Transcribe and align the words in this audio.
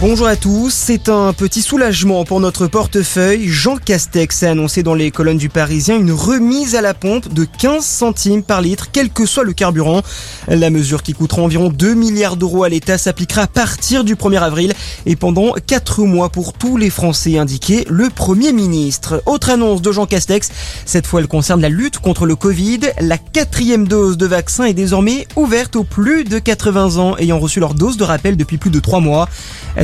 Bonjour 0.00 0.28
à 0.28 0.36
tous, 0.36 0.72
c'est 0.72 1.08
un 1.08 1.32
petit 1.32 1.60
soulagement 1.60 2.24
pour 2.24 2.38
notre 2.38 2.68
portefeuille. 2.68 3.48
Jean 3.48 3.76
Castex 3.76 4.44
a 4.44 4.52
annoncé 4.52 4.84
dans 4.84 4.94
les 4.94 5.10
colonnes 5.10 5.38
du 5.38 5.48
Parisien 5.48 5.96
une 5.98 6.12
remise 6.12 6.76
à 6.76 6.80
la 6.80 6.94
pompe 6.94 7.34
de 7.34 7.44
15 7.44 7.84
centimes 7.84 8.44
par 8.44 8.62
litre, 8.62 8.90
quel 8.92 9.10
que 9.10 9.26
soit 9.26 9.42
le 9.42 9.52
carburant. 9.52 10.02
La 10.46 10.70
mesure 10.70 11.02
qui 11.02 11.14
coûtera 11.14 11.42
environ 11.42 11.68
2 11.68 11.94
milliards 11.94 12.36
d'euros 12.36 12.62
à 12.62 12.68
l'État 12.68 12.96
s'appliquera 12.96 13.42
à 13.42 13.46
partir 13.48 14.04
du 14.04 14.14
1er 14.14 14.38
avril 14.38 14.72
et 15.04 15.16
pendant 15.16 15.54
4 15.54 16.04
mois 16.04 16.28
pour 16.28 16.52
tous 16.52 16.76
les 16.76 16.90
Français, 16.90 17.36
indiqué 17.36 17.84
le 17.90 18.08
Premier 18.08 18.52
ministre. 18.52 19.20
Autre 19.26 19.50
annonce 19.50 19.82
de 19.82 19.90
Jean 19.90 20.06
Castex, 20.06 20.48
cette 20.86 21.08
fois 21.08 21.22
elle 21.22 21.28
concerne 21.28 21.60
la 21.60 21.70
lutte 21.70 21.98
contre 21.98 22.24
le 22.24 22.36
Covid. 22.36 22.80
La 23.00 23.18
quatrième 23.18 23.88
dose 23.88 24.16
de 24.16 24.26
vaccin 24.26 24.62
est 24.62 24.74
désormais 24.74 25.26
ouverte 25.34 25.74
aux 25.74 25.82
plus 25.82 26.22
de 26.22 26.38
80 26.38 26.98
ans 26.98 27.16
ayant 27.16 27.40
reçu 27.40 27.58
leur 27.58 27.74
dose 27.74 27.96
de 27.96 28.04
rappel 28.04 28.36
depuis 28.36 28.58
plus 28.58 28.70
de 28.70 28.78
3 28.78 29.00
mois. 29.00 29.28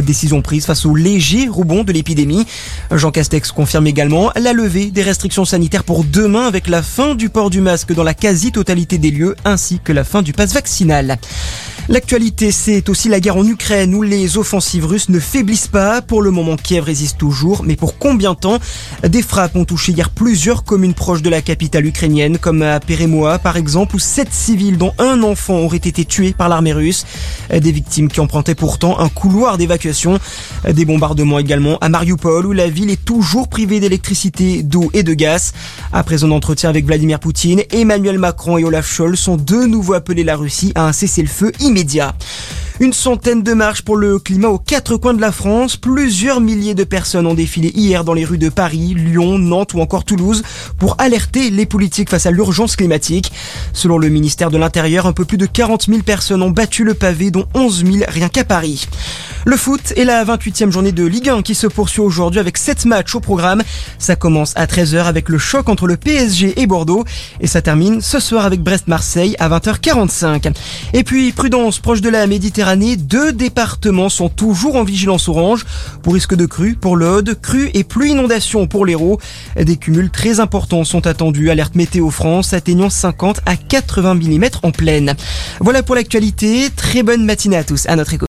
Décision 0.05 0.43
prise 0.43 0.67
face 0.67 0.87
au 0.87 0.95
léger 0.95 1.49
rebond 1.49 1.85
de 1.85 1.93
l'épidémie. 1.93 2.47
Jean 2.91 3.11
Castex 3.11 3.53
confirme 3.53 3.87
également 3.87 4.31
la 4.37 4.53
levée 4.53 4.91
des 4.91 5.03
restrictions 5.03 5.45
sanitaires 5.45 5.85
pour 5.85 6.05
demain 6.05 6.47
avec 6.47 6.69
la 6.69 6.83
fin 6.83 7.15
du 7.15 7.29
port 7.29 7.51
du 7.51 7.61
masque 7.61 7.93
dans 7.93 8.05
la 8.05 8.15
quasi-totalité 8.15 8.99
des 8.99 9.11
lieux 9.11 9.37
ainsi 9.45 9.81
que 9.83 9.93
la 9.93 10.05
fin 10.05 10.23
du 10.23 10.33
pass 10.33 10.53
vaccinal. 10.53 11.19
L'actualité, 11.91 12.51
c'est 12.51 12.89
aussi 12.89 13.11
la 13.11 13.21
guerre 13.21 13.37
en 13.37 13.47
Ukraine 13.47 13.95
où 13.95 14.01
les 14.01 14.39
offensives 14.39 14.87
russes 14.87 15.11
ne 15.11 15.21
faiblissent 15.21 15.69
pas. 15.69 16.01
Pour 16.01 16.23
le 16.23 16.31
moment, 16.31 16.57
Kiev 16.57 16.83
résiste 16.83 17.19
toujours, 17.19 17.63
mais 17.63 17.77
pour 17.77 17.99
combien 17.99 18.33
de 18.33 18.39
temps? 18.39 18.59
Des 19.07 19.21
frappes 19.21 19.55
ont 19.55 19.67
touché 19.67 19.93
hier 19.93 20.09
plusieurs 20.09 20.65
communes 20.65 20.95
proches 20.95 21.21
de 21.21 21.29
la 21.29 21.43
capitale 21.43 21.85
ukrainienne, 21.85 22.39
comme 22.39 22.63
à 22.63 22.81
Peremoa 22.81 23.39
par 23.39 23.59
exemple, 23.59 23.97
où 23.97 23.99
sept 23.99 24.33
civils, 24.33 24.79
dont 24.79 24.95
un 24.99 25.23
enfant, 25.23 25.59
auraient 25.59 25.77
été 25.77 26.07
tués 26.07 26.33
par 26.33 26.49
l'armée 26.49 26.73
russe. 26.73 27.05
Des 27.51 27.73
victimes 27.73 28.09
qui 28.09 28.21
empruntaient 28.21 28.55
pourtant 28.55 28.99
un 28.99 29.11
couloir 29.11 29.59
d'évacuation. 29.59 30.19
Des 30.67 30.87
bombardements 30.87 31.39
également 31.39 31.77
à 31.79 31.91
Mariupol, 31.91 32.47
où 32.47 32.53
la 32.53 32.71
ville 32.71 32.89
est 32.89 33.05
toujours 33.05 33.49
privée 33.49 33.79
d'électricité, 33.79 34.63
d'eau 34.63 34.91
et 34.95 35.03
de 35.03 35.13
gaz. 35.13 35.53
Après 35.97 36.25
un 36.25 36.33
entretien 36.33 36.71
avec 36.71 36.87
Vladimir 36.87 37.21
Poutine, 37.21 37.63
Emmanuel 37.71 38.19
Macron 38.19 38.59
et 38.59 38.65
Olaf 38.65 38.85
Scholz 38.85 39.17
sont 39.17 39.37
de 39.37 39.65
nouveau 39.65 39.95
appelés 39.95 40.25
la 40.25 40.35
Russie 40.35 40.73
à 40.75 40.89
un 40.89 40.93
cessez-le-feu 40.93 41.53
immédiat. 41.61 42.17
Une 42.81 42.93
centaine 42.93 43.45
de 43.45 43.53
marches 43.53 43.83
pour 43.83 43.95
le 43.95 44.19
climat 44.19 44.49
aux 44.49 44.59
quatre 44.59 44.97
coins 44.97 45.15
de 45.15 45.21
la 45.21 45.31
France. 45.31 45.77
Plusieurs 45.77 46.41
milliers 46.41 46.75
de 46.75 46.83
personnes 46.83 47.29
ont 47.29 47.35
défilé 47.35 47.71
hier 47.77 48.03
dans 48.03 48.13
les 48.13 48.25
rues 48.25 48.39
de 48.39 48.49
Paris, 48.49 48.95
Lyon, 48.97 49.39
Nantes 49.39 49.75
ou 49.75 49.81
encore 49.81 50.05
Toulouse 50.05 50.43
pour 50.81 50.97
alerter 50.99 51.51
les 51.51 51.67
politiques 51.67 52.11
face 52.11 52.27
à 52.27 52.33
l'urgence 52.33 52.75
climatique. 52.75 53.31
Selon 53.73 53.97
le 53.97 54.09
ministère 54.09 54.51
de 54.51 54.59
l'Intérieur, 54.59 55.07
un 55.07 55.13
peu 55.13 55.25
plus 55.25 55.39
de 55.39 55.47
40 55.47 55.87
000 55.87 56.03
personnes 56.03 56.43
ont 56.43 56.51
battu 56.51 56.83
le 56.83 56.95
pavé, 56.95 57.31
dont 57.31 57.47
11 57.55 57.85
000 57.85 58.05
rien 58.09 58.29
qu'à 58.29 58.43
Paris. 58.43 58.89
Le 59.47 59.59
foot 59.59 59.93
est 59.97 60.05
la 60.05 60.25
28e 60.25 60.71
journée 60.71 60.93
de 60.93 61.05
Ligue 61.05 61.29
1 61.29 61.43
qui 61.43 61.55
se 61.55 61.67
poursuit 61.67 62.01
aujourd'hui 62.01 62.41
avec 62.41 62.57
7 62.57 62.87
matchs 62.87 63.15
au 63.15 63.21
programme. 63.21 63.63
Ça 63.99 64.17
commence 64.17 64.55
à 64.57 64.65
13h 64.65 65.05
avec 65.05 65.29
le 65.29 65.37
choc 65.37 65.69
entre 65.69 65.87
le 65.87 65.99
PSG 65.99 66.59
et 66.63 66.67
Bordeaux 66.67 67.05
et 67.41 67.47
ça 67.47 67.61
termine 67.61 68.01
ce 68.01 68.21
soir 68.21 68.47
avec 68.47 68.63
Brest-Marseille 68.63 69.37
à 69.39 69.51
20h45. 69.51 70.51
Et 70.95 71.05
puis 71.05 71.33
prudence 71.33 71.79
proche 71.79 72.01
de 72.01 72.09
la 72.09 72.27
Méditerranée, 72.27 72.97
deux 72.97 73.33
départements 73.33 74.09
sont 74.09 74.31
toujours 74.31 74.77
en 74.77 74.83
vigilance 74.83 75.29
orange 75.29 75.67
pour 76.03 76.15
risque 76.15 76.35
de 76.35 76.47
crue 76.47 76.75
pour 76.75 76.97
l'Aude, 76.97 77.39
crue 77.43 77.71
et 77.75 77.85
pluie 77.85 78.13
inondation 78.13 78.67
pour 78.67 78.87
l'Hérault. 78.87 79.21
Des 79.61 79.77
cumuls 79.77 80.11
très 80.11 80.41
importants 80.41 80.85
sont 80.85 81.07
attendus. 81.07 81.51
Alerte 81.51 81.75
météo 81.75 82.09
France 82.09 82.55
atteignant 82.55 82.89
50 82.89 83.43
à 83.45 83.57
80 83.57 84.15
mm 84.15 84.45
en 84.63 84.71
pleine. 84.71 85.15
Voilà 85.61 85.83
pour 85.83 85.97
l'actualité. 85.97 86.71
Très 86.75 87.03
bonne 87.03 87.27
matinée 87.27 87.59
à 87.59 87.65
tous. 87.65 87.85
À 87.87 87.97
notre 87.97 88.15
écoute. 88.15 88.23